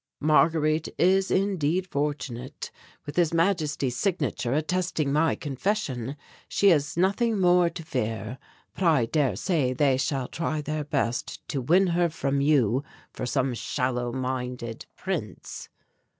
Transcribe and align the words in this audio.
Marguerite 0.19 0.87
is 0.97 1.29
indeed 1.29 1.85
fortunate; 1.85 2.71
with 3.05 3.17
His 3.17 3.35
Majesty's 3.35 3.95
signature 3.95 4.51
attesting 4.51 5.13
my 5.13 5.35
confession, 5.35 6.15
she 6.47 6.69
has 6.69 6.97
nothing 6.97 7.39
more 7.39 7.69
to 7.69 7.83
fear. 7.83 8.39
But 8.73 8.81
I 8.83 9.05
daresay 9.05 9.73
they 9.73 9.97
shall 9.97 10.27
try 10.27 10.59
their 10.59 10.85
best 10.85 11.47
to 11.49 11.61
win 11.61 11.85
her 11.93 12.09
from 12.09 12.41
you 12.41 12.83
for 13.13 13.27
some 13.27 13.53
shallow 13.53 14.11
minded 14.11 14.87
prince." 14.97 15.69